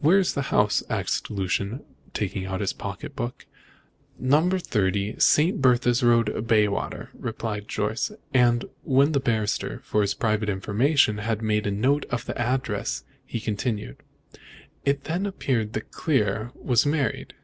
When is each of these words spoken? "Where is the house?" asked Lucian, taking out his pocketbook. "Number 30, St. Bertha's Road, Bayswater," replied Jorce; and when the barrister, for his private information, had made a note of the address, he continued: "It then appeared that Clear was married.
"Where 0.00 0.16
is 0.18 0.32
the 0.32 0.40
house?" 0.56 0.82
asked 0.88 1.30
Lucian, 1.30 1.84
taking 2.14 2.46
out 2.46 2.62
his 2.62 2.72
pocketbook. 2.72 3.44
"Number 4.18 4.58
30, 4.58 5.16
St. 5.18 5.60
Bertha's 5.60 6.02
Road, 6.02 6.46
Bayswater," 6.46 7.10
replied 7.12 7.68
Jorce; 7.68 8.10
and 8.32 8.64
when 8.84 9.12
the 9.12 9.20
barrister, 9.20 9.80
for 9.84 10.00
his 10.00 10.14
private 10.14 10.48
information, 10.48 11.18
had 11.18 11.42
made 11.42 11.66
a 11.66 11.70
note 11.70 12.06
of 12.08 12.24
the 12.24 12.38
address, 12.40 13.04
he 13.26 13.38
continued: 13.38 13.98
"It 14.86 15.04
then 15.04 15.26
appeared 15.26 15.74
that 15.74 15.90
Clear 15.90 16.52
was 16.54 16.86
married. 16.86 17.34